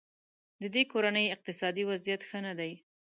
ددې 0.61 0.83
کورنۍ 0.91 1.25
اقتصادي 1.35 1.83
وضیعت 1.91 2.21
ښه 2.29 2.39
نه 2.45 2.53
دی. 2.59 2.71